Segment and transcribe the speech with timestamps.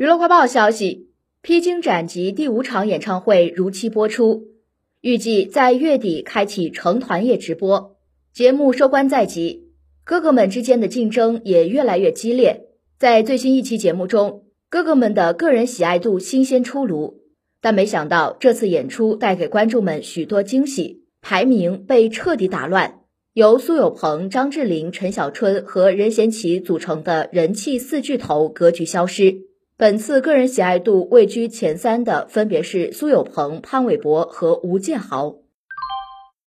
[0.00, 0.94] 娱乐快报消息，
[1.42, 4.44] 《披荆斩棘》第五场演唱会如期播出，
[5.02, 7.98] 预计在月底开启成团夜直播。
[8.32, 9.68] 节目收官在即，
[10.02, 12.68] 哥哥们之间的竞争也越来越激烈。
[12.98, 17.20] 在最新一期节目中，哥哥们的个人喜爱度新鲜出炉，
[17.60, 23.00] 但没想到这次演出带给观众们许多惊喜，排名被彻底打乱。
[23.34, 29.49] 由苏有朋、张智霖、陈小春和任贤齐组成的人气四巨头格局消失。
[29.80, 35.36] 本次个人喜爱度位居前三的分别是苏有朋、潘玮柏和吴建豪。